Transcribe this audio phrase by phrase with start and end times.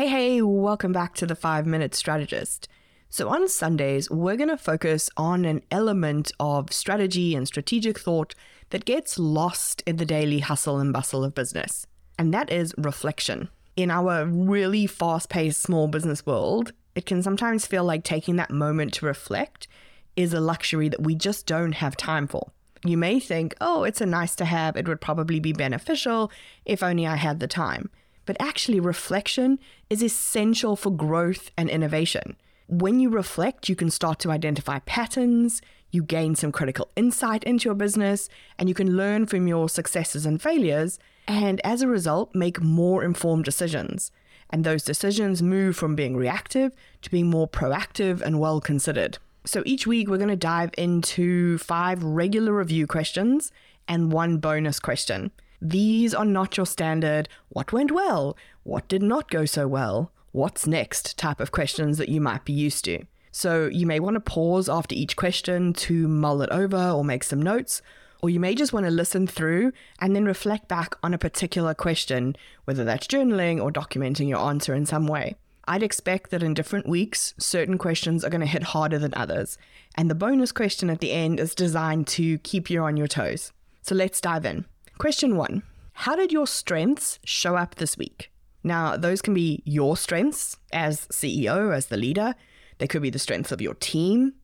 [0.00, 2.68] Hey, hey, welcome back to the 5 Minute Strategist.
[3.10, 8.34] So, on Sundays, we're going to focus on an element of strategy and strategic thought
[8.70, 11.86] that gets lost in the daily hustle and bustle of business,
[12.18, 13.50] and that is reflection.
[13.76, 18.50] In our really fast paced small business world, it can sometimes feel like taking that
[18.50, 19.68] moment to reflect
[20.16, 22.50] is a luxury that we just don't have time for.
[22.86, 26.32] You may think, oh, it's a nice to have, it would probably be beneficial
[26.64, 27.90] if only I had the time.
[28.30, 29.58] But actually, reflection
[29.88, 32.36] is essential for growth and innovation.
[32.68, 37.64] When you reflect, you can start to identify patterns, you gain some critical insight into
[37.64, 42.32] your business, and you can learn from your successes and failures, and as a result,
[42.32, 44.12] make more informed decisions.
[44.50, 46.70] And those decisions move from being reactive
[47.02, 49.18] to being more proactive and well considered.
[49.44, 53.50] So each week, we're going to dive into five regular review questions
[53.88, 55.32] and one bonus question.
[55.60, 60.66] These are not your standard what went well, what did not go so well, what's
[60.66, 63.04] next type of questions that you might be used to.
[63.32, 67.24] So you may want to pause after each question to mull it over or make
[67.24, 67.82] some notes,
[68.22, 71.74] or you may just want to listen through and then reflect back on a particular
[71.74, 75.36] question, whether that's journaling or documenting your answer in some way.
[75.66, 79.56] I'd expect that in different weeks, certain questions are going to hit harder than others,
[79.94, 83.52] and the bonus question at the end is designed to keep you on your toes.
[83.82, 84.64] So let's dive in.
[85.00, 85.62] Question one
[85.94, 88.30] How did your strengths show up this week?
[88.62, 92.34] Now, those can be your strengths as CEO, as the leader,
[92.76, 94.34] they could be the strengths of your team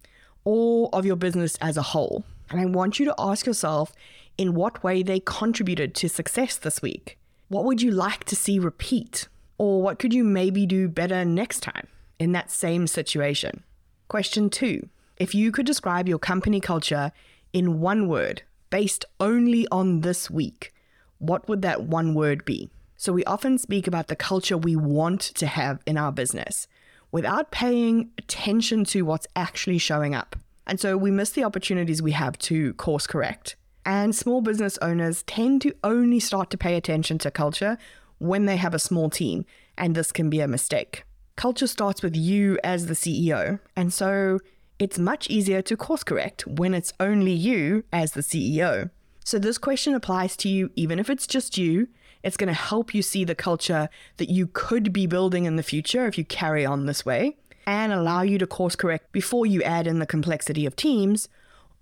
[0.44, 2.24] or of your business as a whole.
[2.48, 3.92] And I want you to ask yourself
[4.38, 7.18] in what way they contributed to success this week.
[7.48, 9.28] What would you like to see repeat?
[9.58, 11.86] Or what could you maybe do better next time
[12.18, 13.62] in that same situation?
[14.08, 17.12] Question two If you could describe your company culture
[17.52, 18.40] in one word,
[18.70, 20.72] based only on this week,
[21.19, 22.70] what would that one word be?
[22.97, 26.67] So, we often speak about the culture we want to have in our business
[27.12, 30.36] without paying attention to what's actually showing up.
[30.67, 33.57] And so, we miss the opportunities we have to course correct.
[33.85, 37.79] And small business owners tend to only start to pay attention to culture
[38.19, 39.45] when they have a small team,
[39.79, 41.05] and this can be a mistake.
[41.36, 44.39] Culture starts with you as the CEO, and so
[44.79, 48.91] it's much easier to course correct when it's only you as the CEO.
[49.25, 51.89] So, this question applies to you even if it's just you.
[52.23, 55.63] It's going to help you see the culture that you could be building in the
[55.63, 59.63] future if you carry on this way and allow you to course correct before you
[59.63, 61.29] add in the complexity of teams.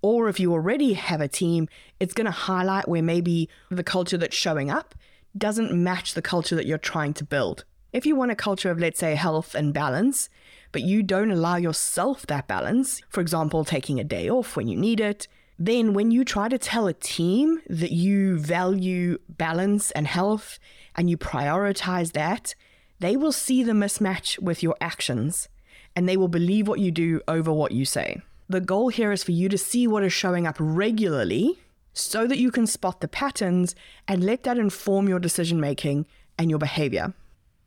[0.01, 1.67] Or if you already have a team,
[1.99, 4.93] it's going to highlight where maybe the culture that's showing up
[5.35, 7.65] doesn't match the culture that you're trying to build.
[7.95, 10.27] If you want a culture of, let's say, health and balance,
[10.73, 14.75] but you don't allow yourself that balance, for example, taking a day off when you
[14.75, 20.07] need it, then when you try to tell a team that you value balance and
[20.07, 20.59] health
[20.97, 22.53] and you prioritize that,
[22.99, 25.47] they will see the mismatch with your actions
[25.95, 28.21] and they will believe what you do over what you say.
[28.49, 31.59] The goal here is for you to see what is showing up regularly
[31.93, 33.73] so that you can spot the patterns
[34.05, 36.07] and let that inform your decision making
[36.37, 37.13] and your behavior.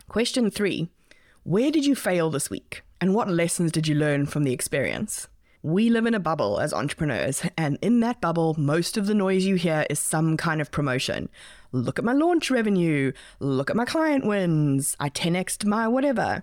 [0.08, 0.88] Question three
[1.42, 2.82] Where did you fail this week?
[2.98, 5.28] And what lessons did you learn from the experience?
[5.62, 9.44] We live in a bubble as entrepreneurs, and in that bubble, most of the noise
[9.44, 11.28] you hear is some kind of promotion.
[11.72, 16.42] Look at my launch revenue, look at my client wins, I 10xed my whatever.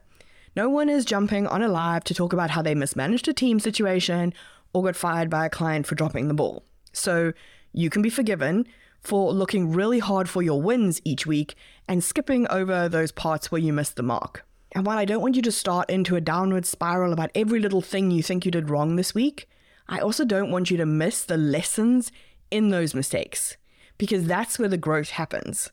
[0.55, 3.59] No one is jumping on a live to talk about how they mismanaged a team
[3.59, 4.31] situation
[4.73, 6.63] or got fired by a client for dropping the ball.
[6.93, 7.33] So
[7.73, 8.67] you can be forgiven
[9.05, 11.55] for looking really hard for your wins each week
[11.87, 14.45] and skipping over those parts where you missed the mark.
[14.71, 17.81] And while I don't want you to start into a downward spiral about every little
[17.81, 19.47] thing you think you did wrong this week,
[19.87, 22.11] I also don't want you to miss the lessons
[22.51, 23.57] in those mistakes
[23.97, 25.71] because that's where the growth happens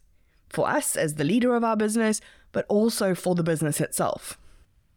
[0.49, 2.21] for us as the leader of our business,
[2.53, 4.39] but also for the business itself.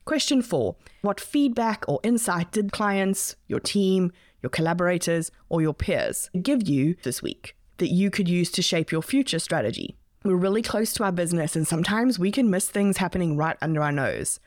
[0.03, 4.11] Question four What feedback or insight did clients, your team,
[4.43, 8.91] your collaborators, or your peers give you this week that you could use to shape
[8.91, 9.95] your future strategy?
[10.23, 13.81] We're really close to our business, and sometimes we can miss things happening right under
[13.81, 14.39] our nose.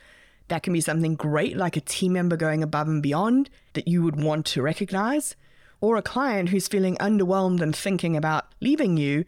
[0.49, 4.03] That can be something great, like a team member going above and beyond that you
[4.03, 5.37] would want to recognize,
[5.81, 9.25] or a client who's feeling underwhelmed and thinking about leaving you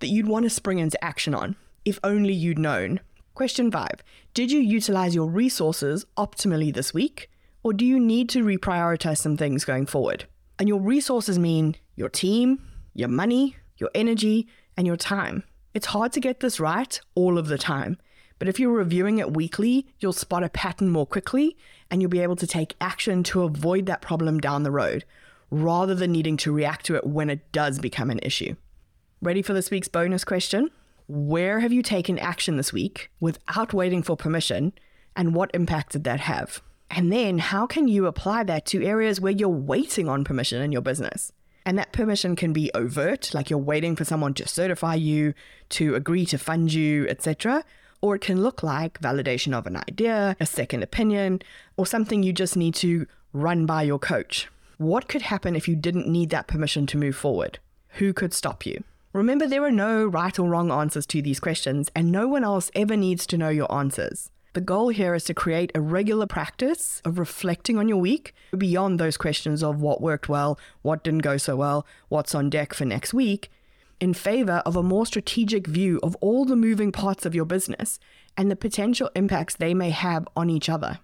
[0.00, 3.00] that you'd want to spring into action on, if only you'd known.
[3.34, 4.02] Question five
[4.34, 7.30] Did you utilize your resources optimally this week,
[7.62, 10.26] or do you need to reprioritize some things going forward?
[10.58, 12.60] And your resources mean your team,
[12.94, 15.44] your money, your energy, and your time.
[15.74, 17.98] It's hard to get this right all of the time,
[18.38, 21.56] but if you're reviewing it weekly, you'll spot a pattern more quickly
[21.90, 25.04] and you'll be able to take action to avoid that problem down the road
[25.50, 28.54] rather than needing to react to it when it does become an issue.
[29.20, 30.70] Ready for this week's bonus question?
[31.06, 34.72] Where have you taken action this week without waiting for permission?
[35.16, 36.60] And what impact did that have?
[36.90, 40.72] And then how can you apply that to areas where you're waiting on permission in
[40.72, 41.32] your business?
[41.66, 45.32] And that permission can be overt, like you're waiting for someone to certify you,
[45.70, 47.64] to agree to fund you, etc.
[48.02, 51.40] Or it can look like validation of an idea, a second opinion,
[51.76, 54.48] or something you just need to run by your coach.
[54.76, 57.58] What could happen if you didn't need that permission to move forward?
[57.98, 58.84] Who could stop you?
[59.14, 62.70] Remember, there are no right or wrong answers to these questions, and no one else
[62.74, 64.30] ever needs to know your answers.
[64.54, 69.00] The goal here is to create a regular practice of reflecting on your week beyond
[69.00, 72.84] those questions of what worked well, what didn't go so well, what's on deck for
[72.84, 73.50] next week,
[73.98, 77.98] in favor of a more strategic view of all the moving parts of your business
[78.36, 81.00] and the potential impacts they may have on each other.